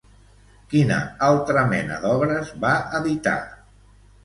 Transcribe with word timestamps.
Quina 0.71 0.97
altra 1.27 1.65
mena 1.75 1.99
d'obres 2.07 2.51
va 2.67 2.73
editar? 3.03 3.39